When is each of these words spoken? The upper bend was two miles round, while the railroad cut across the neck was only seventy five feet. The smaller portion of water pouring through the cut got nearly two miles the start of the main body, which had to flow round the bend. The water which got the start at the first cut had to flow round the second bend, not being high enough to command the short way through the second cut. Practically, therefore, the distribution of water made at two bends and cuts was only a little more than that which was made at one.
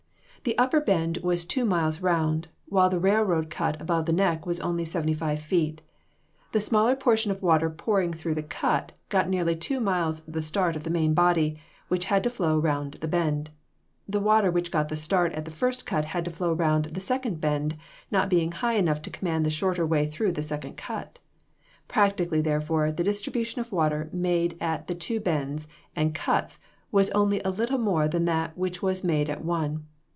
The 0.43 0.57
upper 0.57 0.79
bend 0.79 1.17
was 1.17 1.45
two 1.45 1.65
miles 1.65 1.99
round, 2.01 2.47
while 2.65 2.89
the 2.89 2.97
railroad 2.97 3.51
cut 3.51 3.79
across 3.79 4.07
the 4.07 4.11
neck 4.11 4.43
was 4.43 4.59
only 4.59 4.83
seventy 4.83 5.13
five 5.13 5.39
feet. 5.39 5.83
The 6.51 6.59
smaller 6.59 6.95
portion 6.95 7.29
of 7.29 7.43
water 7.43 7.69
pouring 7.69 8.11
through 8.11 8.33
the 8.33 8.41
cut 8.41 8.91
got 9.09 9.29
nearly 9.29 9.55
two 9.55 9.79
miles 9.79 10.21
the 10.21 10.41
start 10.41 10.75
of 10.75 10.81
the 10.81 10.89
main 10.89 11.13
body, 11.13 11.59
which 11.89 12.05
had 12.05 12.23
to 12.23 12.29
flow 12.31 12.57
round 12.57 12.95
the 13.01 13.07
bend. 13.07 13.51
The 14.09 14.19
water 14.19 14.49
which 14.49 14.71
got 14.71 14.89
the 14.89 14.95
start 14.95 15.31
at 15.33 15.45
the 15.45 15.51
first 15.51 15.85
cut 15.85 16.05
had 16.05 16.25
to 16.25 16.31
flow 16.31 16.53
round 16.53 16.85
the 16.85 17.01
second 17.01 17.39
bend, 17.39 17.77
not 18.09 18.27
being 18.27 18.51
high 18.51 18.77
enough 18.77 19.03
to 19.03 19.11
command 19.11 19.45
the 19.45 19.51
short 19.51 19.77
way 19.87 20.07
through 20.07 20.31
the 20.31 20.41
second 20.41 20.75
cut. 20.75 21.19
Practically, 21.87 22.41
therefore, 22.41 22.91
the 22.91 23.03
distribution 23.03 23.61
of 23.61 23.71
water 23.71 24.09
made 24.11 24.57
at 24.59 24.87
two 24.99 25.19
bends 25.19 25.67
and 25.95 26.15
cuts 26.15 26.57
was 26.91 27.11
only 27.11 27.41
a 27.41 27.51
little 27.51 27.77
more 27.77 28.07
than 28.07 28.25
that 28.25 28.57
which 28.57 28.81
was 28.81 29.03
made 29.03 29.29
at 29.29 29.45
one. 29.45 29.85